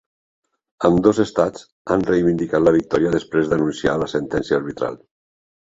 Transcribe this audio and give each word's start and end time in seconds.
Ambdós 0.87 1.19
estats 1.23 1.67
han 1.97 2.07
reivindicat 2.09 2.65
la 2.65 2.75
victòria 2.77 3.13
després 3.19 3.53
d'anunciar 3.55 3.97
la 4.07 4.11
sentència 4.17 4.61
arbitral. 4.63 5.03